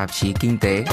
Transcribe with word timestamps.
tạp 0.00 0.12
chí 0.12 0.32
Kinh 0.40 0.58
tế. 0.58 0.84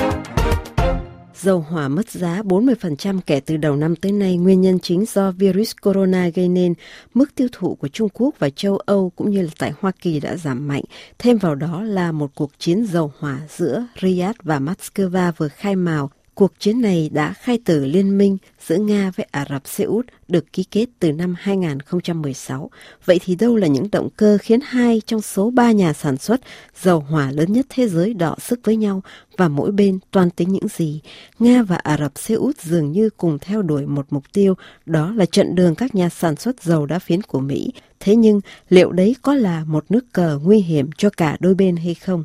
Dầu 1.35 1.59
hỏa 1.59 1.87
mất 1.87 2.09
giá 2.09 2.41
40% 2.41 3.19
kể 3.25 3.39
từ 3.39 3.57
đầu 3.57 3.75
năm 3.75 3.95
tới 3.95 4.11
nay, 4.11 4.37
nguyên 4.37 4.61
nhân 4.61 4.79
chính 4.79 5.05
do 5.05 5.31
virus 5.31 5.71
corona 5.81 6.29
gây 6.35 6.49
nên. 6.49 6.73
Mức 7.13 7.35
tiêu 7.35 7.47
thụ 7.51 7.75
của 7.75 7.87
Trung 7.87 8.09
Quốc 8.13 8.35
và 8.39 8.49
châu 8.49 8.77
Âu 8.77 9.11
cũng 9.15 9.31
như 9.31 9.41
là 9.41 9.49
tại 9.59 9.73
Hoa 9.79 9.91
Kỳ 10.01 10.19
đã 10.19 10.35
giảm 10.35 10.67
mạnh. 10.67 10.83
Thêm 11.19 11.37
vào 11.37 11.55
đó 11.55 11.83
là 11.83 12.11
một 12.11 12.31
cuộc 12.35 12.51
chiến 12.59 12.85
dầu 12.85 13.11
hỏa 13.19 13.39
giữa 13.49 13.85
Riyadh 14.01 14.37
và 14.43 14.59
Moscow 14.59 15.31
vừa 15.37 15.47
khai 15.47 15.75
mào 15.75 16.09
Cuộc 16.37 16.59
chiến 16.59 16.81
này 16.81 17.09
đã 17.13 17.33
khai 17.33 17.59
tử 17.65 17.85
liên 17.85 18.17
minh 18.17 18.37
giữa 18.67 18.77
Nga 18.77 19.11
với 19.15 19.27
Ả 19.31 19.45
Rập 19.49 19.67
Xê 19.67 19.83
Út 19.83 20.05
được 20.27 20.53
ký 20.53 20.63
kết 20.63 20.85
từ 20.99 21.11
năm 21.11 21.35
2016. 21.39 22.69
Vậy 23.05 23.19
thì 23.23 23.35
đâu 23.35 23.55
là 23.55 23.67
những 23.67 23.87
động 23.91 24.09
cơ 24.17 24.37
khiến 24.41 24.59
hai 24.63 25.01
trong 25.05 25.21
số 25.21 25.49
ba 25.49 25.71
nhà 25.71 25.93
sản 25.93 26.17
xuất 26.17 26.41
dầu 26.81 26.99
hỏa 26.99 27.31
lớn 27.31 27.53
nhất 27.53 27.65
thế 27.69 27.87
giới 27.87 28.13
đọ 28.13 28.35
sức 28.39 28.59
với 28.63 28.75
nhau 28.75 29.01
và 29.37 29.47
mỗi 29.47 29.71
bên 29.71 29.99
toàn 30.11 30.29
tính 30.29 30.49
những 30.49 30.67
gì? 30.67 31.01
Nga 31.39 31.63
và 31.63 31.75
Ả 31.75 31.97
Rập 31.97 32.11
Xê 32.15 32.35
Út 32.35 32.61
dường 32.61 32.91
như 32.91 33.09
cùng 33.09 33.39
theo 33.39 33.61
đuổi 33.61 33.85
một 33.85 34.05
mục 34.09 34.23
tiêu, 34.33 34.53
đó 34.85 35.13
là 35.15 35.25
trận 35.25 35.55
đường 35.55 35.75
các 35.75 35.95
nhà 35.95 36.09
sản 36.09 36.35
xuất 36.35 36.63
dầu 36.63 36.85
đá 36.85 36.99
phiến 36.99 37.21
của 37.21 37.39
Mỹ. 37.39 37.71
Thế 37.99 38.15
nhưng 38.15 38.41
liệu 38.69 38.91
đấy 38.91 39.15
có 39.21 39.33
là 39.33 39.63
một 39.63 39.85
nước 39.89 40.05
cờ 40.13 40.39
nguy 40.43 40.59
hiểm 40.59 40.89
cho 40.97 41.09
cả 41.09 41.37
đôi 41.39 41.55
bên 41.55 41.75
hay 41.75 41.93
không? 41.93 42.23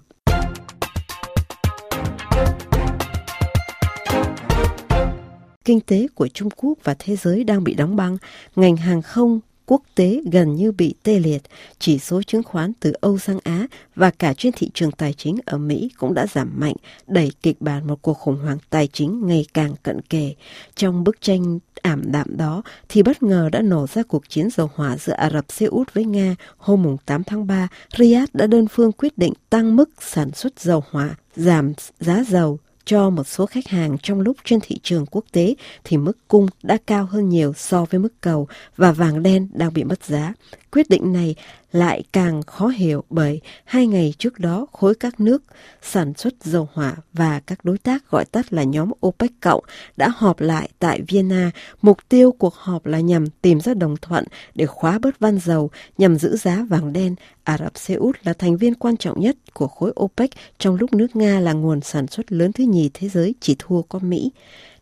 Kinh 5.65 5.81
tế 5.81 6.07
của 6.15 6.29
Trung 6.29 6.49
Quốc 6.57 6.79
và 6.85 6.95
thế 6.99 7.17
giới 7.17 7.45
đang 7.45 7.65
bị 7.65 7.75
đóng 7.75 7.97
băng, 7.97 8.17
ngành 8.57 8.77
hàng 8.77 9.03
không 9.03 9.41
quốc 9.67 9.83
tế 9.95 10.21
gần 10.33 10.55
như 10.55 10.73
bị 10.73 10.95
tê 11.03 11.19
liệt, 11.19 11.43
chỉ 11.79 11.99
số 11.99 12.23
chứng 12.23 12.43
khoán 12.43 12.73
từ 12.81 12.93
Âu 13.01 13.19
sang 13.19 13.39
Á 13.45 13.67
và 13.97 14.11
cả 14.11 14.35
trên 14.35 14.53
thị 14.57 14.71
trường 14.75 14.93
tài 14.93 15.13
chính 15.13 15.39
ở 15.47 15.59
Mỹ 15.59 15.91
cũng 15.99 16.15
đã 16.15 16.27
giảm 16.27 16.53
mạnh, 16.57 16.75
đẩy 17.07 17.33
kịch 17.43 17.57
bản 17.61 17.87
một 17.87 18.03
cuộc 18.03 18.15
khủng 18.15 18.37
hoảng 18.37 18.59
tài 18.71 18.87
chính 18.87 19.27
ngày 19.27 19.47
càng 19.55 19.75
cận 19.83 20.01
kề. 20.01 20.35
Trong 20.75 21.05
bức 21.05 21.21
tranh 21.21 21.59
ảm 21.83 22.03
đạm 22.13 22.37
đó 22.37 22.63
thì 22.89 23.03
bất 23.03 23.23
ngờ 23.23 23.49
đã 23.53 23.63
nổ 23.63 23.87
ra 23.87 24.03
cuộc 24.03 24.29
chiến 24.29 24.49
dầu 24.51 24.71
hỏa 24.75 24.97
giữa 24.97 25.13
Ả 25.13 25.31
Rập 25.31 25.53
Xê 25.53 25.67
Út 25.67 25.95
với 25.95 26.05
Nga 26.05 26.37
hôm 26.57 26.97
8 27.07 27.25
tháng 27.25 27.47
3. 27.47 27.69
Riyadh 27.99 28.35
đã 28.35 28.47
đơn 28.47 28.67
phương 28.69 28.93
quyết 28.93 29.19
định 29.19 29.33
tăng 29.51 29.77
mức 29.77 29.91
sản 30.01 30.31
xuất 30.33 30.61
dầu 30.61 30.85
hỏa, 30.91 31.17
giảm 31.37 31.73
giá 32.01 32.25
dầu 32.29 32.59
cho 32.85 33.11
một 33.11 33.27
số 33.27 33.47
khách 33.47 33.69
hàng 33.69 33.97
trong 34.03 34.21
lúc 34.21 34.37
trên 34.45 34.61
thị 34.63 34.79
trường 34.83 35.07
quốc 35.07 35.25
tế 35.33 35.55
thì 35.85 35.97
mức 35.97 36.19
cung 36.29 36.47
đã 36.63 36.79
cao 36.87 37.07
hơn 37.07 37.29
nhiều 37.29 37.53
so 37.57 37.85
với 37.91 38.01
mức 38.01 38.21
cầu 38.21 38.49
và 38.77 38.93
vàng 38.93 39.23
đen 39.23 39.49
đang 39.53 39.73
bị 39.73 39.85
mất 39.85 40.05
giá. 40.05 40.35
Quyết 40.73 40.91
định 40.91 41.13
này 41.13 41.35
lại 41.73 42.03
càng 42.13 42.43
khó 42.43 42.67
hiểu 42.67 43.05
bởi 43.11 43.41
hai 43.65 43.87
ngày 43.87 44.15
trước 44.19 44.39
đó 44.39 44.67
khối 44.73 44.95
các 44.95 45.21
nước 45.21 45.43
sản 45.83 46.13
xuất 46.17 46.35
dầu 46.45 46.69
hỏa 46.73 46.97
và 47.13 47.41
các 47.41 47.65
đối 47.65 47.79
tác 47.79 48.11
gọi 48.11 48.25
tắt 48.25 48.53
là 48.53 48.63
nhóm 48.63 48.91
OPEC 49.07 49.31
cộng 49.41 49.65
đã 49.97 50.09
họp 50.17 50.41
lại 50.41 50.69
tại 50.79 51.01
Vienna. 51.09 51.51
Mục 51.83 51.99
tiêu 52.09 52.33
cuộc 52.33 52.55
họp 52.55 52.87
là 52.87 53.01
nhằm 53.01 53.27
tìm 53.27 53.61
ra 53.61 53.75
đồng 53.75 53.97
thuận 53.97 54.25
để 54.55 54.67
khóa 54.67 54.99
bớt 54.99 55.19
van 55.19 55.39
dầu 55.39 55.71
nhằm 55.99 56.19
giữ 56.19 56.37
giá 56.37 56.67
vàng 56.71 56.93
đen. 56.93 57.15
Ả 57.45 57.59
Rập 57.59 57.79
Xê 57.79 57.95
Út 57.95 58.17
là 58.23 58.33
thành 58.33 58.57
viên 58.57 58.75
quan 58.75 58.97
trọng 58.97 59.21
nhất 59.21 59.37
của 59.53 59.69
khối 59.69 59.93
OPEC 60.01 60.31
trong 60.59 60.77
lúc 60.77 60.95
nước 60.95 61.17
Nga 61.17 61.41
là 61.41 61.53
nguồn 61.53 61.81
sản 61.81 62.07
xuất 62.07 62.33
lớn 62.33 62.53
thứ 62.53 62.65
nhì 62.65 62.91
thế 62.95 63.09
giới 63.09 63.35
chỉ 63.41 63.57
thua 63.59 63.83
có 63.83 63.99
Mỹ 63.99 64.31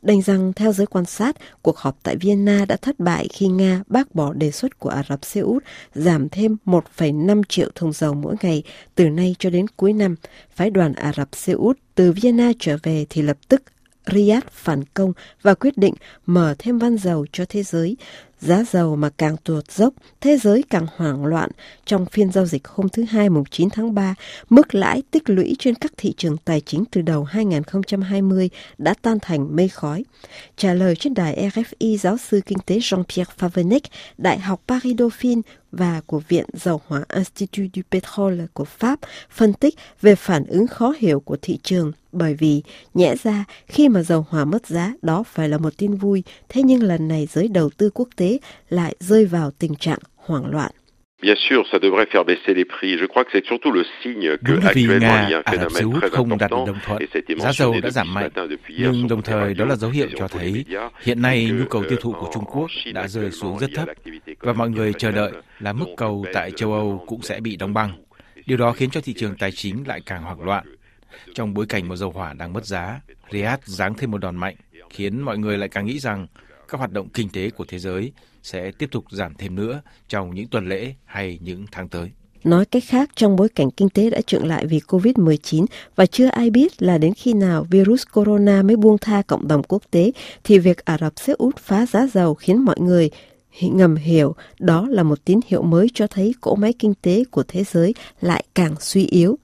đành 0.02 0.22
rằng 0.22 0.52
theo 0.52 0.72
giới 0.72 0.86
quan 0.86 1.04
sát, 1.04 1.36
cuộc 1.62 1.76
họp 1.76 1.98
tại 2.02 2.16
Vienna 2.16 2.64
đã 2.64 2.76
thất 2.76 3.00
bại 3.00 3.28
khi 3.32 3.46
Nga 3.46 3.82
bác 3.86 4.14
bỏ 4.14 4.32
đề 4.32 4.50
xuất 4.50 4.78
của 4.78 4.88
Ả 4.88 5.02
Rập 5.08 5.24
Xê 5.24 5.40
Út 5.40 5.64
giảm 5.94 6.28
thêm 6.28 6.56
1,5 6.64 7.42
triệu 7.48 7.68
thùng 7.74 7.92
dầu 7.92 8.14
mỗi 8.14 8.36
ngày 8.42 8.62
từ 8.94 9.08
nay 9.08 9.36
cho 9.38 9.50
đến 9.50 9.66
cuối 9.76 9.92
năm. 9.92 10.16
Phái 10.54 10.70
đoàn 10.70 10.92
Ả 10.92 11.12
Rập 11.16 11.28
Xê 11.32 11.52
Út 11.52 11.78
từ 11.94 12.12
Vienna 12.12 12.52
trở 12.58 12.76
về 12.82 13.06
thì 13.10 13.22
lập 13.22 13.36
tức 13.48 13.62
Riyadh 14.06 14.46
phản 14.50 14.84
công 14.94 15.12
và 15.42 15.54
quyết 15.54 15.78
định 15.78 15.94
mở 16.26 16.54
thêm 16.58 16.78
van 16.78 16.96
dầu 16.96 17.26
cho 17.32 17.44
thế 17.48 17.62
giới. 17.62 17.96
Giá 18.40 18.64
dầu 18.72 18.96
mà 18.96 19.10
càng 19.18 19.36
tuột 19.44 19.70
dốc, 19.70 19.94
thế 20.20 20.36
giới 20.36 20.64
càng 20.70 20.86
hoảng 20.96 21.24
loạn. 21.24 21.50
Trong 21.86 22.06
phiên 22.06 22.32
giao 22.32 22.46
dịch 22.46 22.68
hôm 22.68 22.88
thứ 22.88 23.04
Hai 23.04 23.28
mùng 23.28 23.44
9 23.50 23.70
tháng 23.70 23.94
3, 23.94 24.14
mức 24.50 24.74
lãi 24.74 25.02
tích 25.10 25.30
lũy 25.30 25.56
trên 25.58 25.74
các 25.74 25.92
thị 25.96 26.14
trường 26.16 26.36
tài 26.36 26.60
chính 26.60 26.84
từ 26.90 27.00
đầu 27.00 27.24
2020 27.24 28.50
đã 28.78 28.94
tan 29.02 29.18
thành 29.22 29.56
mây 29.56 29.68
khói. 29.68 30.04
Trả 30.56 30.74
lời 30.74 30.96
trên 30.96 31.14
đài 31.14 31.50
RFI, 31.54 31.96
giáo 31.96 32.16
sư 32.16 32.40
kinh 32.46 32.58
tế 32.66 32.78
Jean-Pierre 32.78 33.24
Favenec, 33.38 33.80
Đại 34.18 34.38
học 34.38 34.62
Paris 34.68 34.96
Dauphine 34.98 35.42
và 35.72 36.00
của 36.06 36.20
Viện 36.28 36.46
Dầu 36.52 36.80
hỏa 36.86 37.04
Institut 37.14 37.66
du 37.74 37.82
Pétrole 37.90 38.46
của 38.52 38.64
Pháp 38.64 38.98
phân 39.30 39.52
tích 39.52 39.74
về 40.00 40.14
phản 40.14 40.44
ứng 40.44 40.66
khó 40.66 40.94
hiểu 40.98 41.20
của 41.20 41.36
thị 41.42 41.58
trường 41.62 41.92
bởi 42.12 42.34
vì 42.34 42.62
nhẽ 42.94 43.14
ra 43.22 43.44
khi 43.66 43.88
mà 43.88 44.02
dầu 44.02 44.26
hỏa 44.28 44.44
mất 44.44 44.66
giá 44.66 44.92
đó 45.02 45.22
phải 45.22 45.48
là 45.48 45.58
một 45.58 45.72
tin 45.76 45.94
vui, 45.94 46.22
thế 46.48 46.62
nhưng 46.62 46.82
lần 46.82 47.08
này 47.08 47.28
giới 47.32 47.48
đầu 47.48 47.70
tư 47.70 47.90
quốc 47.90 48.08
tế 48.16 48.38
lại 48.68 48.96
rơi 49.00 49.24
vào 49.24 49.50
tình 49.50 49.74
trạng 49.74 49.98
hoảng 50.16 50.50
loạn. 50.50 50.72
Bien 51.22 51.34
sûr, 51.36 51.66
ça 51.70 51.78
devrait 51.78 52.06
faire 52.06 52.24
baisser 52.24 52.54
les 52.54 52.64
prix. 52.64 52.96
Je 52.96 53.04
crois 53.04 53.24
que 53.24 53.30
c'est 53.32 53.44
surtout 53.44 53.70
le 53.70 53.84
signe 54.02 54.38
que 54.38 54.52
Đúng 54.52 54.60
vì 54.60 54.66
actuellement 54.66 55.00
Nga, 55.00 55.24
il 55.24 55.30
y 55.30 55.34
a 55.34 55.38
un 55.38 55.42
Ả 55.44 55.62
Rập 55.62 55.70
Xê 55.70 55.80
phénomène 55.80 55.94
Út 55.94 56.02
très 56.02 56.16
không 56.16 56.38
đạt 56.38 56.50
được 56.50 56.56
important 56.56 56.66
đồng 56.66 56.78
thuận, 56.86 57.38
giá 57.40 57.52
dầu 57.52 57.74
đã 57.82 57.90
giảm 57.90 58.14
mạnh. 58.14 58.30
Nhưng 58.68 59.08
đồng 59.08 59.22
thời 59.22 59.54
đó 59.54 59.64
là 59.64 59.76
dấu 59.76 59.90
hiệu 59.90 60.08
cho 60.16 60.28
thấy 60.28 60.64
hiện 61.02 61.22
nay 61.22 61.50
nhu 61.52 61.64
cầu 61.70 61.84
tiêu 61.88 61.98
thụ 62.00 62.12
euh, 62.12 62.20
của 62.20 62.30
Trung 62.32 62.44
en 62.44 62.50
Quốc 62.54 62.70
đã 62.94 63.08
rơi 63.08 63.30
xuống 63.30 63.58
rất 63.58 63.70
thấp 63.74 63.88
và 64.40 64.52
mọi 64.52 64.70
người 64.70 64.92
chờ 64.92 65.10
đợi 65.10 65.32
là 65.58 65.72
mức 65.72 65.86
cầu 65.96 66.24
tại 66.32 66.50
châu 66.50 66.72
Âu 66.72 67.04
cũng 67.06 67.22
sẽ 67.22 67.40
bị 67.40 67.56
đóng 67.56 67.74
băng. 67.74 67.92
Điều 68.46 68.58
đó 68.58 68.72
khiến 68.72 68.90
cho 68.90 69.00
thị 69.00 69.12
trường 69.12 69.34
tài 69.38 69.52
chính 69.52 69.84
lại 69.86 70.00
càng 70.06 70.22
hoảng 70.22 70.42
loạn. 70.42 70.64
Trong 71.34 71.54
bối 71.54 71.66
cảnh 71.68 71.88
một 71.88 71.96
dầu 71.96 72.10
hỏa 72.10 72.32
đang 72.32 72.52
mất 72.52 72.64
giá, 72.64 73.00
Riyadh 73.30 73.64
giáng 73.64 73.94
thêm 73.94 74.10
một 74.10 74.18
đòn 74.18 74.36
mạnh, 74.36 74.54
khiến 74.90 75.20
mọi 75.20 75.38
người 75.38 75.58
lại 75.58 75.68
càng 75.68 75.86
nghĩ 75.86 75.98
rằng 75.98 76.26
các 76.70 76.78
hoạt 76.78 76.92
động 76.92 77.08
kinh 77.08 77.28
tế 77.28 77.50
của 77.50 77.64
thế 77.68 77.78
giới 77.78 78.12
sẽ 78.42 78.70
tiếp 78.78 78.88
tục 78.90 79.04
giảm 79.10 79.34
thêm 79.38 79.54
nữa 79.54 79.82
trong 80.08 80.34
những 80.34 80.48
tuần 80.48 80.68
lễ 80.68 80.94
hay 81.04 81.38
những 81.42 81.66
tháng 81.72 81.88
tới. 81.88 82.10
Nói 82.44 82.64
cách 82.64 82.82
khác, 82.86 83.10
trong 83.16 83.36
bối 83.36 83.48
cảnh 83.48 83.70
kinh 83.70 83.88
tế 83.88 84.10
đã 84.10 84.20
trượng 84.20 84.46
lại 84.46 84.66
vì 84.66 84.80
COVID-19 84.86 85.66
và 85.96 86.06
chưa 86.06 86.26
ai 86.26 86.50
biết 86.50 86.82
là 86.82 86.98
đến 86.98 87.14
khi 87.14 87.32
nào 87.32 87.66
virus 87.70 88.02
corona 88.12 88.62
mới 88.62 88.76
buông 88.76 88.98
tha 88.98 89.22
cộng 89.22 89.48
đồng 89.48 89.62
quốc 89.62 89.82
tế, 89.90 90.12
thì 90.44 90.58
việc 90.58 90.84
Ả 90.84 90.98
Rập 91.00 91.12
Xê 91.16 91.32
Út 91.32 91.56
phá 91.56 91.86
giá 91.86 92.06
dầu 92.12 92.34
khiến 92.34 92.64
mọi 92.64 92.80
người 92.80 93.10
ngầm 93.60 93.96
hiểu 93.96 94.34
đó 94.58 94.86
là 94.90 95.02
một 95.02 95.24
tín 95.24 95.40
hiệu 95.46 95.62
mới 95.62 95.86
cho 95.94 96.06
thấy 96.06 96.34
cỗ 96.40 96.54
máy 96.54 96.72
kinh 96.78 96.94
tế 97.02 97.24
của 97.30 97.42
thế 97.48 97.64
giới 97.64 97.94
lại 98.20 98.44
càng 98.54 98.74
suy 98.80 99.06
yếu. 99.06 99.38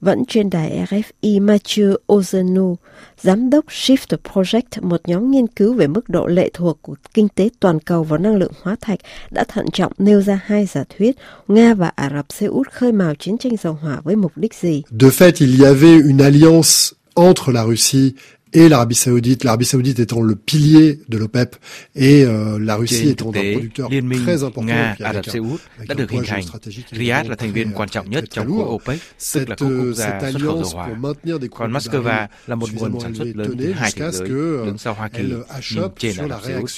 Vẫn 0.00 0.24
trên 0.28 0.50
đài 0.50 0.86
RFI 0.90 1.42
Mathieu 1.42 1.94
Ozenu, 2.06 2.74
giám 3.20 3.50
đốc 3.50 3.64
Shift 3.68 4.16
Project, 4.32 4.82
một 4.82 5.00
nhóm 5.06 5.30
nghiên 5.30 5.46
cứu 5.46 5.74
về 5.74 5.86
mức 5.86 6.08
độ 6.08 6.26
lệ 6.26 6.50
thuộc 6.54 6.78
của 6.82 6.94
kinh 7.14 7.28
tế 7.28 7.48
toàn 7.60 7.80
cầu 7.80 8.04
vào 8.04 8.18
năng 8.18 8.36
lượng 8.36 8.52
hóa 8.62 8.76
thạch, 8.80 8.98
đã 9.30 9.44
thận 9.44 9.66
trọng 9.72 9.92
nêu 9.98 10.22
ra 10.22 10.40
hai 10.44 10.66
giả 10.66 10.84
thuyết 10.98 11.16
Nga 11.48 11.74
và 11.74 11.92
Ả 11.94 12.10
Rập 12.16 12.26
Xê 12.32 12.46
Út 12.46 12.70
khơi 12.70 12.92
mào 12.92 13.14
chiến 13.14 13.38
tranh 13.38 13.56
dầu 13.62 13.72
hỏa 13.72 14.00
với 14.04 14.16
mục 14.16 14.32
đích 14.36 14.54
gì. 14.54 14.82
De 15.00 15.08
fait, 15.08 15.32
il 15.40 15.60
y 15.60 15.64
avait 15.64 16.02
une 16.04 16.24
alliance 16.24 16.92
entre 17.14 17.52
la 17.52 17.66
Russie 17.66 18.10
et 18.52 18.68
l'Arabie 18.68 18.94
Saoudite, 18.94 19.44
l'Arabie 19.44 19.64
Saoudite 19.64 19.98
étant 20.00 20.22
le 20.22 20.34
pilier 20.34 21.00
de 21.08 21.18
l'OPEP 21.18 21.56
et 21.94 22.24
euh, 22.24 22.58
la 22.58 22.76
Russie 22.76 23.02
Trên 23.02 23.10
étant 23.10 23.28
un 23.28 23.52
producteur 23.52 23.90
très 24.24 24.44
important 24.44 24.66
Nga, 24.66 24.96
Ả 25.04 25.12
Rập 25.12 25.24
Xê 25.24 25.38
Út 25.38 25.60
đã 25.88 25.94
được 25.94 26.10
hình 26.10 26.22
thành. 26.26 26.44
Riyadh 26.92 27.28
là 27.28 27.36
thành 27.36 27.52
viên 27.52 27.72
quan 27.72 27.88
trọng 27.88 28.10
nhất 28.10 28.24
trong 28.30 28.50
khối 28.50 28.66
OPEC, 28.68 29.00
tức 29.34 29.48
là 29.48 29.56
quốc 29.56 29.92
gia 29.94 30.20
xuất 30.20 30.42
khẩu 30.42 30.64
dầu 30.64 31.38
des 31.40 31.50
Còn 31.50 31.72
Moscow 31.72 32.26
là 32.46 32.54
một 32.54 32.72
nguồn 32.74 33.00
sản 33.00 33.14
xuất 33.14 33.28
lớn 33.34 33.56
thứ 33.58 33.72
hai 33.72 33.90
thế 33.96 34.10
giới, 34.12 34.28
đứng 34.28 34.78
sau 34.78 34.94
Hoa 34.94 35.08
Kỳ, 35.08 35.32
nhưng 35.74 35.90
trên 35.98 36.16
Ả 36.16 36.28
Rập 36.28 36.42
Xê 36.44 36.54
Út. 36.54 36.70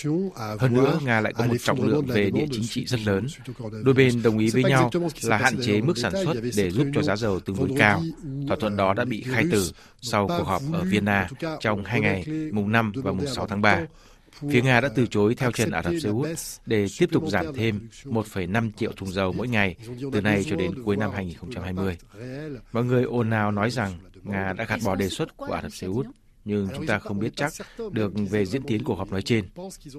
Hơn 0.59 0.75
nữa, 0.75 0.99
Nga 1.05 1.21
lại 1.21 1.33
có 1.33 1.45
à 1.45 1.47
một 1.47 1.57
trọng 1.65 1.83
lượng 1.83 2.07
về 2.07 2.31
địa 2.31 2.47
chính 2.53 2.67
trị 2.67 2.85
rất 2.87 3.01
lớn. 3.07 3.27
Đôi 3.83 3.95
bên 3.95 4.23
đồng 4.23 4.39
ý 4.39 4.51
với 4.51 4.63
nhau 4.63 4.91
là 5.23 5.37
hạn 5.37 5.57
chế 5.63 5.81
mức 5.81 5.99
sản 5.99 6.13
xuất 6.25 6.35
để 6.57 6.71
giúp 6.71 6.87
cho 6.95 7.03
giá 7.03 7.17
dầu 7.17 7.41
tương 7.41 7.57
đối 7.57 7.69
cao. 7.79 8.03
Thỏa 8.49 8.57
thuận 8.61 8.77
đó 8.77 8.95
đã 8.95 9.05
bị 9.05 9.25
khai 9.33 9.45
tử 9.51 9.71
sau 10.03 10.29
cuộc 10.29 10.45
họp 10.45 10.63
ở 10.73 10.85
Vienna 10.85 11.29
trong 11.63 11.85
hai 11.85 12.01
ngày 12.01 12.25
mùng 12.53 12.73
5 12.73 12.93
và 12.95 13.13
mùng 13.13 13.27
6 13.27 13.47
tháng 13.47 13.63
3. 13.63 13.81
Phía 14.51 14.63
Nga 14.63 14.81
đã 14.81 14.89
từ 14.95 15.07
chối 15.07 15.35
theo 15.35 15.53
chân 15.53 15.71
Ả 15.71 15.83
Rập 15.83 15.95
Xê 16.03 16.09
Út 16.09 16.29
để 16.67 16.87
tiếp 16.99 17.09
tục 17.13 17.25
giảm 17.29 17.47
thêm 17.55 17.89
1,5 18.05 18.71
triệu 18.77 18.93
thùng 18.93 19.13
dầu 19.13 19.33
mỗi 19.33 19.49
ngày 19.49 19.77
từ 20.13 20.21
nay 20.21 20.45
cho 20.45 20.57
đến 20.57 20.83
cuối 20.85 20.97
năm 20.97 21.11
2020. 21.15 21.97
Mọi 22.73 22.85
người 22.85 23.05
ồn 23.05 23.31
ào 23.31 23.51
nói 23.51 23.71
rằng 23.71 23.99
Nga 24.23 24.53
đã 24.53 24.65
gạt 24.65 24.81
bỏ 24.85 24.95
đề 24.95 25.09
xuất 25.09 25.37
của 25.37 25.53
Ả 25.53 25.63
Rập 25.63 25.73
Xê 25.73 25.87
Út, 25.87 26.07
nhưng 26.45 26.69
chúng 26.77 26.87
ta 26.87 26.99
không 26.99 27.19
biết 27.19 27.33
chắc 27.37 27.53
được 27.93 28.13
về 28.31 28.47
diễn 28.47 28.63
tiến 28.63 28.85
cuộc 28.85 28.95
họp 28.95 29.11
nói 29.11 29.23
trên. 29.23 29.45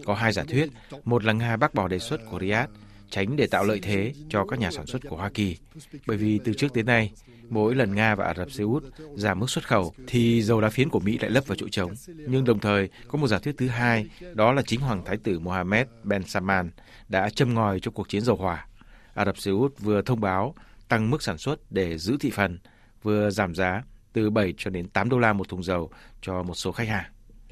Có 0.05 0.13
hai 0.13 0.33
giả 0.33 0.43
thuyết, 0.43 0.69
một 1.03 1.23
là 1.23 1.33
Nga 1.33 1.57
bác 1.57 1.73
bỏ 1.73 1.87
đề 1.87 1.99
xuất 1.99 2.21
của 2.31 2.39
Riyadh, 2.39 2.69
tránh 3.09 3.35
để 3.35 3.47
tạo 3.47 3.63
lợi 3.63 3.79
thế 3.83 4.13
cho 4.29 4.45
các 4.45 4.59
nhà 4.59 4.71
sản 4.71 4.85
xuất 4.85 5.01
của 5.09 5.15
Hoa 5.15 5.29
Kỳ. 5.29 5.57
Bởi 6.07 6.17
vì 6.17 6.39
từ 6.43 6.53
trước 6.53 6.73
đến 6.73 6.85
nay, 6.85 7.11
mỗi 7.49 7.75
lần 7.75 7.95
Nga 7.95 8.15
và 8.15 8.25
Ả 8.25 8.33
Rập 8.33 8.51
Xê 8.51 8.63
Út 8.63 8.83
giảm 9.15 9.39
mức 9.39 9.49
xuất 9.49 9.67
khẩu 9.67 9.93
thì 10.07 10.41
dầu 10.41 10.61
đá 10.61 10.69
phiến 10.69 10.89
của 10.89 10.99
Mỹ 10.99 11.17
lại 11.21 11.31
lấp 11.31 11.47
vào 11.47 11.55
chỗ 11.55 11.67
trống. 11.71 11.91
Nhưng 12.27 12.45
đồng 12.45 12.59
thời 12.59 12.89
có 13.07 13.17
một 13.17 13.27
giả 13.27 13.39
thuyết 13.39 13.55
thứ 13.57 13.67
hai, 13.67 14.09
đó 14.33 14.53
là 14.53 14.61
chính 14.61 14.79
Hoàng 14.79 15.05
Thái 15.05 15.17
tử 15.17 15.39
Mohammed 15.39 15.87
Ben 16.03 16.23
Salman 16.23 16.71
đã 17.09 17.29
châm 17.29 17.53
ngòi 17.53 17.79
cho 17.79 17.91
cuộc 17.91 18.09
chiến 18.09 18.21
dầu 18.21 18.35
hỏa. 18.35 18.67
Ả 19.13 19.25
Rập 19.25 19.37
Xê 19.37 19.51
Út 19.51 19.79
vừa 19.79 20.01
thông 20.01 20.21
báo 20.21 20.55
tăng 20.87 21.09
mức 21.09 21.23
sản 21.23 21.37
xuất 21.37 21.71
để 21.71 21.97
giữ 21.97 22.17
thị 22.19 22.31
phần, 22.31 22.59
vừa 23.03 23.29
giảm 23.29 23.55
giá 23.55 23.83
từ 24.13 24.29
7 24.29 24.53
cho 24.57 24.69
đến 24.69 24.89
8 24.89 25.09
đô 25.09 25.19
la 25.19 25.33
một 25.33 25.49
thùng 25.49 25.63
dầu 25.63 25.91
cho 26.21 26.43
một 26.43 26.55
số 26.55 26.71
khách 26.71 26.87
hàng. 26.87 27.05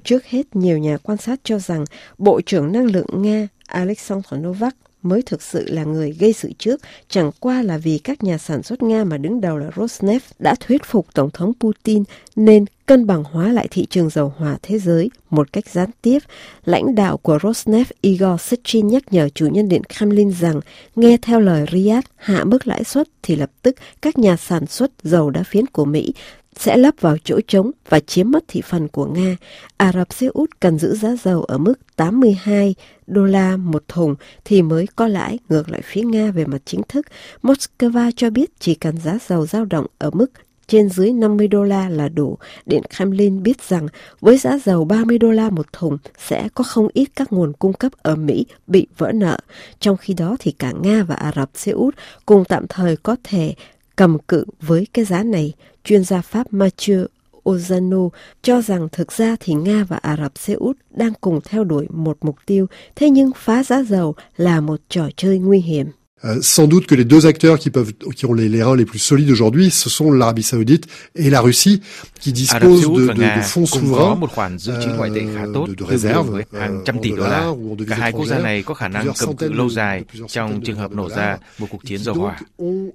Trước 0.03 0.25
hết, 0.25 0.55
nhiều 0.55 0.77
nhà 0.77 0.97
quan 1.03 1.17
sát 1.17 1.39
cho 1.43 1.59
rằng 1.59 1.85
Bộ 2.17 2.41
trưởng 2.41 2.71
Năng 2.71 2.85
lượng 2.85 3.21
Nga 3.21 3.47
Alexander 3.67 4.33
Novak 4.33 4.75
mới 5.03 5.21
thực 5.21 5.42
sự 5.42 5.65
là 5.69 5.83
người 5.83 6.12
gây 6.19 6.33
sự 6.33 6.51
trước, 6.57 6.81
chẳng 7.09 7.31
qua 7.39 7.62
là 7.62 7.77
vì 7.77 7.98
các 7.98 8.24
nhà 8.24 8.38
sản 8.38 8.63
xuất 8.63 8.83
Nga 8.83 9.03
mà 9.03 9.18
đứng 9.18 9.42
đầu 9.42 9.57
là 9.57 9.69
Rosneft 9.69 10.19
đã 10.39 10.56
thuyết 10.59 10.83
phục 10.86 11.13
Tổng 11.13 11.30
thống 11.31 11.53
Putin 11.59 12.03
nên 12.36 12.65
cân 12.86 13.07
bằng 13.07 13.24
hóa 13.24 13.51
lại 13.51 13.68
thị 13.71 13.86
trường 13.89 14.09
dầu 14.09 14.33
hỏa 14.38 14.57
thế 14.62 14.80
giới 14.80 15.09
một 15.30 15.53
cách 15.53 15.68
gián 15.68 15.89
tiếp. 16.01 16.19
Lãnh 16.65 16.95
đạo 16.95 17.18
của 17.18 17.38
Rosneft 17.38 17.92
Igor 18.01 18.42
Sechin 18.42 18.88
nhắc 18.88 19.03
nhở 19.12 19.30
chủ 19.30 19.48
nhân 19.48 19.69
điện 19.69 19.81
Kremlin 19.98 20.31
rằng 20.31 20.59
nghe 20.95 21.18
theo 21.21 21.39
lời 21.39 21.65
Riyadh 21.71 22.07
hạ 22.15 22.44
mức 22.44 22.68
lãi 22.68 22.83
suất 22.83 23.07
thì 23.24 23.36
lập 23.36 23.51
tức 23.62 23.75
các 24.01 24.18
nhà 24.18 24.38
sản 24.38 24.65
xuất 24.68 24.92
dầu 25.03 25.30
đá 25.30 25.44
phiến 25.44 25.68
của 25.68 25.86
Mỹ 25.86 26.13
sẽ 26.61 26.77
lắp 26.77 26.95
vào 26.99 27.17
chỗ 27.23 27.39
trống 27.47 27.71
và 27.89 27.99
chiếm 27.99 28.31
mất 28.31 28.43
thị 28.47 28.61
phần 28.61 28.87
của 28.87 29.05
Nga. 29.05 29.35
Ả 29.77 29.91
Rập 29.91 30.13
Xê 30.13 30.27
Út 30.27 30.49
cần 30.59 30.79
giữ 30.79 30.95
giá 30.95 31.15
dầu 31.23 31.43
ở 31.43 31.57
mức 31.57 31.73
82 31.95 32.75
đô 33.07 33.25
la 33.25 33.57
một 33.57 33.83
thùng 33.87 34.15
thì 34.45 34.61
mới 34.61 34.87
có 34.95 35.07
lãi 35.07 35.39
ngược 35.49 35.69
lại, 35.69 35.81
phía 35.83 36.01
Nga 36.01 36.31
về 36.31 36.45
mặt 36.45 36.61
chính 36.65 36.81
thức. 36.89 37.05
Moscow 37.43 38.11
cho 38.15 38.29
biết 38.29 38.49
chỉ 38.59 38.75
cần 38.75 38.97
giá 38.97 39.17
dầu 39.27 39.45
dao 39.45 39.65
động 39.65 39.85
ở 39.97 40.09
mức 40.13 40.31
trên 40.67 40.89
dưới 40.89 41.13
50 41.13 41.47
đô 41.47 41.63
la 41.63 41.89
là 41.89 42.09
đủ. 42.09 42.37
Điện 42.65 42.81
Kremlin 42.95 43.43
biết 43.43 43.61
rằng 43.69 43.87
với 44.19 44.37
giá 44.37 44.57
dầu 44.65 44.85
30 44.85 45.17
đô 45.17 45.31
la 45.31 45.49
một 45.49 45.73
thùng 45.73 45.97
sẽ 46.27 46.49
có 46.53 46.63
không 46.63 46.87
ít 46.93 47.09
các 47.15 47.33
nguồn 47.33 47.53
cung 47.53 47.73
cấp 47.73 47.91
ở 48.01 48.15
Mỹ 48.15 48.45
bị 48.67 48.87
vỡ 48.97 49.11
nợ. 49.11 49.37
Trong 49.79 49.97
khi 49.97 50.13
đó 50.13 50.35
thì 50.39 50.51
cả 50.51 50.71
Nga 50.81 51.03
và 51.03 51.15
Ả 51.15 51.31
Rập 51.35 51.49
Xê 51.55 51.71
Út 51.71 51.95
cùng 52.25 52.45
tạm 52.45 52.67
thời 52.67 52.97
có 52.97 53.15
thể 53.23 53.55
cầm 54.01 54.19
cự 54.19 54.45
với 54.62 54.88
cái 54.94 55.06
giá 55.06 55.24
này. 55.24 55.53
Chuyên 55.83 56.03
gia 56.03 56.21
Pháp 56.21 56.53
Mathieu 56.53 57.06
Ozano 57.44 58.09
cho 58.42 58.62
rằng 58.62 58.88
thực 58.92 59.12
ra 59.12 59.36
thì 59.39 59.53
Nga 59.53 59.83
và 59.83 59.98
Ả 59.98 60.18
Rập 60.18 60.38
Xê 60.38 60.53
Út 60.53 60.77
đang 60.89 61.13
cùng 61.21 61.39
theo 61.44 61.63
đuổi 61.63 61.88
một 61.89 62.18
mục 62.21 62.36
tiêu, 62.45 62.68
thế 62.95 63.09
nhưng 63.09 63.31
phá 63.36 63.63
giá 63.63 63.83
dầu 63.83 64.15
là 64.38 64.62
một 64.62 64.80
trò 64.89 65.09
chơi 65.15 65.39
nguy 65.39 65.59
hiểm. 65.59 65.88
Euh, 66.23 66.38
sans 66.41 66.68
doute 66.68 66.85
que 66.85 66.94
les 66.94 67.03
deux 67.03 67.25
acteurs 67.25 67.57
qui 67.57 67.71
peuvent, 67.71 67.94
qui 68.15 68.25
ont 68.27 68.33
les, 68.33 68.47
les 68.47 68.62
reins 68.62 68.75
les 68.75 68.85
plus 68.85 69.00
solides 69.00 69.31
aujourd'hui, 69.31 69.71
ce 69.71 69.89
sont 69.89 70.12
l'Arabie 70.12 70.44
Saoudite 70.44 70.85
et 71.15 71.31
la 71.31 71.41
Russie, 71.41 71.81
qui 72.19 72.31
disposent 72.31 72.81
de, 72.81 73.07
de, 73.07 73.38
de 73.38 73.41
fonds 73.41 73.65
souverains, 73.65 74.19
euh, 74.68 75.68
de, 75.68 75.75
de 75.75 75.83
réserves, 75.83 76.44
hàng 76.53 76.81
trăm 76.85 77.00
tỷ 77.01 77.12
đô 77.12 77.23
la. 77.23 77.53
Cả 77.88 77.95
hai 77.95 78.12
quốc 78.12 78.25
gia 78.25 78.39
này 78.39 78.63
có 78.63 78.73
khả 78.73 78.88
năng 78.88 79.07
cầm 79.19 79.35
cự 79.35 79.51
lâu 79.51 79.69
dài 79.69 80.03
trong 80.27 80.62
trường 80.62 80.77
hợp 80.77 80.91
nổ 80.91 81.09
ra 81.09 81.38
một 81.57 81.68
cuộc 81.69 81.85
chiến 81.85 82.00
dầu 82.03 82.15
hỏa. 82.15 82.39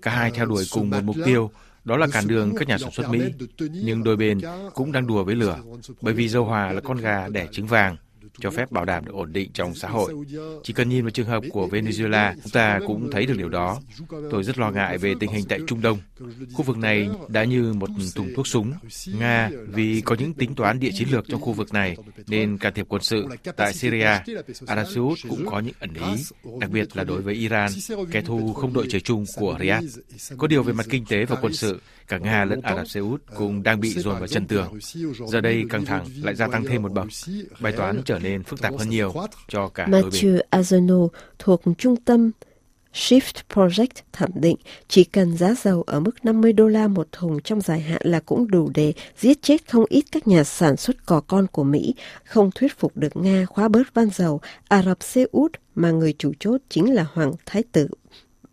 Cả 0.03 0.11
hai 0.11 0.31
theo 0.31 0.47
đuổi 0.47 0.65
cùng 0.71 0.91
một 0.91 1.05
mục 1.05 1.17
tiêu, 1.25 1.51
đó 1.85 1.97
là 1.97 2.07
cản 2.07 2.29
đường 2.29 2.55
các 2.57 2.69
nhà 2.69 2.79
sản 2.79 2.91
xuất 2.93 3.11
Mỹ. 3.11 3.21
Nhưng 3.71 4.05
đôi 4.05 4.17
bên 4.17 4.41
cũng 4.75 4.93
đang 4.93 5.07
đùa 5.07 5.25
với 5.25 5.35
lửa, 5.35 5.59
bởi 6.01 6.15
vì 6.15 6.29
dầu 6.29 6.45
hỏa 6.45 6.73
là 6.73 6.81
con 6.81 6.97
gà 6.97 7.29
đẻ 7.29 7.47
trứng 7.53 7.67
vàng 7.67 7.97
cho 8.41 8.51
phép 8.51 8.73
bảo 8.73 8.85
đảm 8.85 9.05
được 9.05 9.13
ổn 9.15 9.33
định 9.33 9.51
trong 9.55 9.75
xã 9.75 9.89
hội. 9.89 10.15
Chỉ 10.63 10.73
cần 10.73 10.89
nhìn 10.89 11.05
vào 11.05 11.11
trường 11.11 11.27
hợp 11.27 11.43
của 11.53 11.69
Venezuela, 11.69 12.35
chúng 12.43 12.53
ta 12.53 12.81
cũng 12.87 13.11
thấy 13.13 13.27
được 13.27 13.35
điều 13.39 13.49
đó. 13.49 13.81
Tôi 14.31 14.43
rất 14.45 14.59
lo 14.59 14.71
ngại 14.71 14.99
về 14.99 15.15
tình 15.21 15.31
hình 15.31 15.45
tại 15.49 15.59
Trung 15.67 15.81
Đông. 15.83 15.99
Khu 16.53 16.63
vực 16.63 16.79
này 16.79 17.09
đã 17.29 17.45
như 17.45 17.73
một 17.73 17.91
thùng 18.15 18.33
thuốc 18.37 18.47
súng. 18.47 18.73
Nga 19.19 19.51
vì 19.67 20.01
có 20.01 20.17
những 20.19 20.35
tính 20.35 20.55
toán 20.55 20.81
địa 20.81 20.91
chiến 20.95 21.09
lược 21.11 21.29
trong 21.29 21.41
khu 21.41 21.53
vực 21.53 21.73
này 21.73 21.97
nên 22.27 22.59
can 22.59 22.75
thiệp 22.75 22.87
quân 22.89 23.03
sự 23.03 23.27
tại 23.57 23.73
Syria. 23.73 24.05
Ả 24.67 24.77
Rập 24.77 24.87
Xê 24.95 25.01
Út 25.01 25.19
cũng 25.29 25.47
có 25.51 25.61
những 25.61 25.75
ẩn 25.81 25.95
ý, 25.95 26.25
đặc 26.61 26.71
biệt 26.71 26.97
là 26.97 27.05
đối 27.05 27.23
với 27.23 27.35
Iran, 27.35 27.71
kẻ 28.11 28.21
thù 28.21 28.53
không 28.53 28.73
đội 28.73 28.87
trời 28.91 29.01
chung 29.01 29.25
của 29.37 29.57
Riyadh. 29.61 29.85
Có 30.39 30.47
điều 30.47 30.63
về 30.63 30.73
mặt 30.73 30.87
kinh 30.91 31.05
tế 31.05 31.25
và 31.25 31.37
quân 31.43 31.53
sự, 31.53 31.81
cả 32.09 32.19
Nga 32.19 32.45
lẫn 32.45 32.61
Ả 32.61 32.77
Rập 32.77 32.89
Xê 32.89 33.01
Út 33.01 33.23
cũng 33.37 33.63
đang 33.63 33.81
bị 33.81 33.89
dồn 33.91 34.19
vào 34.19 34.27
chân 34.27 34.47
tường. 34.47 34.79
Giờ 35.29 35.41
đây 35.41 35.65
căng 35.71 35.85
thẳng 35.85 36.07
lại 36.23 36.35
gia 36.35 36.49
tăng 36.49 36.65
thêm 36.65 36.83
một 36.83 36.93
bậc. 36.93 37.07
Bài 37.61 37.73
toán 37.73 38.03
trở 38.05 38.19
nên 38.19 38.26
phức 38.47 38.61
tạp 38.61 38.79
hơn 38.79 38.91
nhiều 38.91 39.13
cho 39.49 39.69
cả. 39.69 39.87
Mathieu 39.87 40.39
Azano 40.51 41.09
thuộc 41.39 41.63
trung 41.79 41.97
tâm 41.97 42.31
Shift 42.97 43.43
Project 43.55 44.03
thẩm 44.13 44.31
định 44.35 44.57
chỉ 44.89 45.05
cần 45.05 45.37
giá 45.37 45.55
dầu 45.63 45.83
ở 45.83 46.01
mức 46.01 46.25
50 46.25 46.53
đô 46.53 46.69
la 46.69 46.89
một 46.89 47.09
thùng 47.13 47.41
trong 47.41 47.61
dài 47.61 47.81
hạn 47.81 48.01
là 48.05 48.21
cũng 48.21 48.51
đủ 48.51 48.71
để 48.75 48.93
giết 49.19 49.43
chết 49.43 49.71
không 49.71 49.85
ít 49.89 50.05
các 50.13 50.29
nhà 50.29 50.45
sản 50.45 50.77
xuất 50.77 51.07
cò 51.07 51.21
con 51.21 51.47
của 51.47 51.65
Mỹ, 51.65 51.95
không 52.25 52.51
thuyết 52.55 52.79
phục 52.79 52.97
được 52.97 53.17
Nga 53.17 53.45
khóa 53.45 53.69
bớt 53.69 53.95
van 53.95 54.11
dầu 54.11 54.41
Ả 54.69 54.83
Rập 54.83 55.03
Xê 55.03 55.27
Út 55.33 55.53
mà 55.75 55.91
người 55.91 56.15
chủ 56.19 56.33
chốt 56.41 56.61
chính 56.69 56.95
là 56.95 57.07
Hoàng 57.13 57.33
Thái 57.47 57.63
tử 57.73 57.89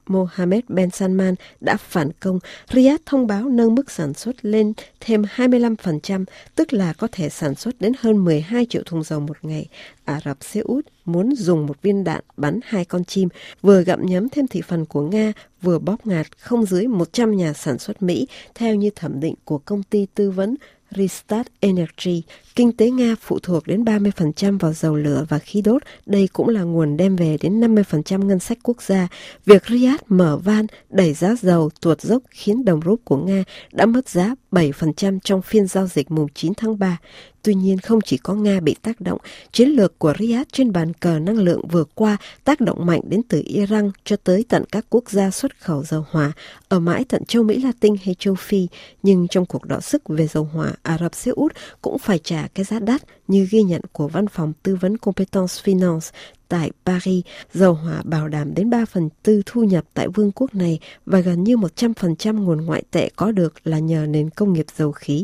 Mohammed 0.08 0.64
Ben 0.68 0.90
Salman 0.90 1.36
đã 1.62 1.78
phản 1.78 2.12
công, 2.20 2.40
Riyadh 2.74 3.02
thông 3.06 3.28
báo 3.28 3.50
nâng 3.50 3.76
mức 3.76 3.92
sản 3.92 4.14
xuất 4.14 4.36
lên 4.46 4.74
thêm 5.00 5.22
25%, 5.36 6.26
tức 6.56 6.74
là 6.74 6.94
có 6.94 7.08
thể 7.12 7.30
sản 7.30 7.56
xuất 7.56 7.82
đến 7.82 7.94
hơn 8.00 8.26
12 8.26 8.66
triệu 8.70 8.84
thùng 8.86 9.04
dầu 9.04 9.20
một 9.20 9.38
ngày. 9.42 9.68
Ả 10.06 10.20
Rập 10.26 10.38
Xê 10.42 10.60
Út 10.60 10.86
muốn 11.06 11.36
dùng 11.36 11.66
một 11.66 11.82
viên 11.82 12.04
đạn 12.04 12.22
bắn 12.38 12.60
hai 12.64 12.86
con 12.86 13.04
chim, 13.04 13.30
vừa 13.62 13.84
gặm 13.84 14.06
nhấm 14.06 14.30
thêm 14.30 14.48
thị 14.48 14.62
phần 14.62 14.86
của 14.86 15.02
Nga, 15.02 15.34
vừa 15.62 15.80
bóp 15.80 16.08
ngạt 16.08 16.28
không 16.40 16.66
dưới 16.66 16.88
100 16.88 17.38
nhà 17.38 17.54
sản 17.54 17.80
xuất 17.80 18.02
Mỹ, 18.02 18.28
theo 18.56 18.76
như 18.76 18.90
thẩm 18.96 19.20
định 19.20 19.36
của 19.46 19.58
công 19.58 19.84
ty 19.84 20.08
tư 20.16 20.32
vấn 20.32 20.56
Restart 20.96 21.48
Energy. 21.60 22.24
Kinh 22.56 22.72
tế 22.72 22.90
Nga 22.90 23.16
phụ 23.22 23.40
thuộc 23.40 23.68
đến 23.68 23.84
30% 23.84 24.60
vào 24.60 24.74
dầu 24.74 24.96
lửa 24.96 25.26
và 25.30 25.40
khí 25.40 25.62
đốt. 25.62 25.82
Đây 26.06 26.30
cũng 26.34 26.50
là 26.50 26.62
nguồn 26.62 26.98
đem 26.98 27.16
về 27.16 27.38
đến 27.42 27.62
50% 27.62 28.26
ngân 28.26 28.40
sách 28.40 28.58
quốc 28.64 28.82
gia. 28.82 29.08
Việc 29.46 29.66
Riyadh 29.66 30.04
mở 30.08 30.38
van, 30.38 30.68
đẩy 30.90 31.14
giá 31.14 31.36
dầu 31.42 31.70
tuột 31.82 32.02
dốc 32.02 32.24
khiến 32.30 32.66
đồng 32.66 32.80
rúp 32.86 33.06
của 33.06 33.18
Nga 33.18 33.44
đã 33.72 33.86
mất 33.86 34.10
giá 34.10 34.36
7% 34.52 35.20
trong 35.24 35.42
phiên 35.42 35.68
giao 35.68 35.88
dịch 35.88 36.12
mùng 36.12 36.28
9 36.34 36.54
tháng 36.58 36.80
3. 36.80 36.98
Tuy 37.44 37.54
nhiên 37.54 37.78
không 37.78 38.02
chỉ 38.02 38.18
có 38.18 38.34
Nga 38.34 38.60
bị 38.60 38.76
tác 38.82 39.02
động, 39.02 39.20
chiến 39.52 39.70
lược 39.70 40.00
của 40.00 40.14
Riyadh 40.20 40.48
trên 40.52 40.72
bàn 40.72 40.94
cờ 40.94 41.20
năng 41.20 41.38
lượng 41.38 41.68
vừa 41.68 41.84
qua 41.96 42.18
tác 42.44 42.62
động 42.62 42.86
mạnh 42.86 43.02
đến 43.10 43.22
từ 43.30 43.42
Iran 43.46 43.92
cho 44.04 44.16
tới 44.24 44.46
tận 44.50 44.64
các 44.72 44.86
quốc 44.90 45.10
gia 45.10 45.32
xuất 45.32 45.60
khẩu 45.60 45.84
dầu 45.84 46.06
hỏa 46.10 46.32
ở 46.68 46.80
mãi 46.80 47.06
tận 47.10 47.26
châu 47.26 47.44
Mỹ 47.44 47.62
Latin 47.62 47.96
hay 48.04 48.16
châu 48.20 48.36
Phi. 48.36 48.68
Nhưng 49.04 49.28
trong 49.28 49.46
cuộc 49.46 49.66
đọ 49.66 49.80
sức 49.80 50.04
về 50.10 50.28
dầu 50.28 50.44
hỏa, 50.44 50.74
Ả 50.84 50.98
Rập 50.98 51.16
Xê 51.16 51.32
Út 51.32 51.54
cũng 51.82 52.00
phải 52.00 52.20
trả 52.20 52.48
cái 52.56 52.66
giá 52.66 52.80
đắt 52.80 53.02
như 53.28 53.48
ghi 53.52 53.64
nhận 53.64 53.82
của 53.92 54.08
văn 54.08 54.28
phòng 54.28 54.54
tư 54.64 54.76
vấn 54.76 54.98
Competence 54.98 55.54
Finance 55.64 56.12
tại 56.54 56.72
Paris, 56.86 57.26
dầu 57.54 57.74
hỏa 57.74 58.02
bảo 58.04 58.28
đảm 58.28 58.54
đến 58.56 58.70
3 58.70 58.86
phần 58.86 59.10
tư 59.24 59.42
thu 59.46 59.64
nhập 59.64 59.86
tại 59.94 60.08
vương 60.08 60.32
quốc 60.32 60.56
này 60.56 60.80
và 61.06 61.20
gần 61.20 61.44
như 61.44 61.58
100% 61.58 62.44
nguồn 62.44 62.66
ngoại 62.66 62.84
tệ 62.92 63.10
có 63.16 63.32
được 63.32 63.54
là 63.64 63.80
nhờ 63.80 64.06
nền 64.10 64.30
công 64.30 64.54
nghiệp 64.54 64.66
dầu 64.78 64.92
khí 64.92 65.24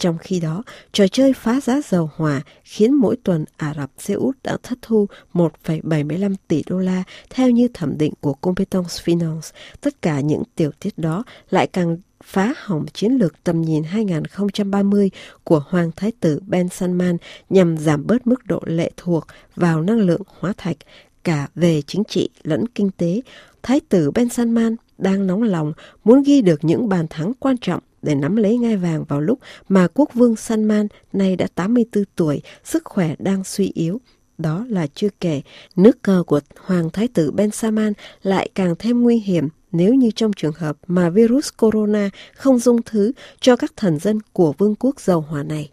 trong 0.00 0.18
khi 0.18 0.40
đó, 0.40 0.62
trò 0.92 1.06
chơi 1.08 1.32
phá 1.32 1.60
giá 1.60 1.80
dầu 1.88 2.10
hỏa 2.16 2.42
khiến 2.64 2.94
mỗi 2.94 3.16
tuần 3.24 3.44
Ả 3.56 3.74
Rập 3.76 3.90
Xê 3.98 4.14
Út 4.14 4.36
đã 4.44 4.56
thất 4.62 4.78
thu 4.82 5.06
1,75 5.34 6.34
tỷ 6.48 6.62
đô 6.66 6.78
la 6.78 7.02
theo 7.30 7.50
như 7.50 7.68
thẩm 7.74 7.98
định 7.98 8.12
của 8.20 8.34
Competence 8.34 8.88
Finance. 9.04 9.52
Tất 9.80 10.02
cả 10.02 10.20
những 10.20 10.42
tiểu 10.54 10.70
tiết 10.80 10.98
đó 10.98 11.24
lại 11.50 11.66
càng 11.66 11.96
phá 12.24 12.54
hỏng 12.56 12.86
chiến 12.92 13.12
lược 13.12 13.44
tầm 13.44 13.62
nhìn 13.62 13.82
2030 13.82 15.10
của 15.44 15.62
Hoàng 15.68 15.90
Thái 15.96 16.12
tử 16.20 16.40
Ben 16.46 16.68
Salman 16.68 17.16
nhằm 17.50 17.78
giảm 17.78 18.06
bớt 18.06 18.26
mức 18.26 18.46
độ 18.46 18.60
lệ 18.66 18.90
thuộc 18.96 19.26
vào 19.56 19.82
năng 19.82 19.98
lượng 19.98 20.22
hóa 20.38 20.52
thạch 20.56 20.76
cả 21.24 21.48
về 21.54 21.82
chính 21.82 22.04
trị 22.04 22.28
lẫn 22.42 22.66
kinh 22.66 22.90
tế. 22.90 23.20
Thái 23.62 23.80
tử 23.80 24.10
Ben 24.10 24.28
Salman 24.28 24.76
đang 24.98 25.26
nóng 25.26 25.42
lòng 25.42 25.72
muốn 26.04 26.22
ghi 26.22 26.42
được 26.42 26.64
những 26.64 26.88
bàn 26.88 27.06
thắng 27.10 27.32
quan 27.40 27.56
trọng 27.58 27.80
để 28.02 28.14
nắm 28.14 28.36
lấy 28.36 28.58
ngai 28.58 28.76
vàng 28.76 29.04
vào 29.04 29.20
lúc 29.20 29.38
mà 29.68 29.88
quốc 29.94 30.14
vương 30.14 30.36
Salman 30.36 30.86
nay 31.12 31.36
đã 31.36 31.46
84 31.54 32.04
tuổi, 32.16 32.42
sức 32.64 32.84
khỏe 32.84 33.14
đang 33.18 33.44
suy 33.44 33.70
yếu. 33.74 34.00
Đó 34.38 34.66
là 34.68 34.86
chưa 34.94 35.08
kể, 35.20 35.42
nước 35.76 36.02
cờ 36.02 36.22
của 36.26 36.40
Hoàng 36.60 36.90
Thái 36.90 37.08
tử 37.08 37.30
Ben 37.30 37.50
Salman 37.50 37.92
lại 38.22 38.50
càng 38.54 38.74
thêm 38.78 39.02
nguy 39.02 39.18
hiểm 39.18 39.48
nếu 39.72 39.94
như 39.94 40.10
trong 40.16 40.32
trường 40.32 40.54
hợp 40.56 40.76
mà 40.86 41.10
virus 41.10 41.48
corona 41.56 42.10
không 42.34 42.58
dung 42.58 42.82
thứ 42.82 43.12
cho 43.40 43.56
các 43.56 43.72
thần 43.76 43.98
dân 43.98 44.18
của 44.32 44.52
vương 44.58 44.74
quốc 44.74 45.00
dầu 45.00 45.20
hỏa 45.20 45.42
này. 45.42 45.70